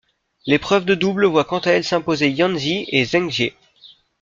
[0.47, 3.53] L'épreuve de double voit quant à elle s'imposer Yan Zi et Zheng Jie.